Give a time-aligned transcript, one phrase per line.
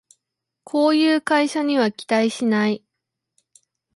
[0.63, 2.83] こういう会社には期待しない